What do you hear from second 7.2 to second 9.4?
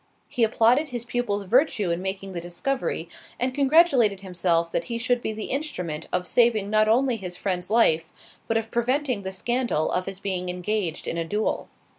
friend's life, but of preventing the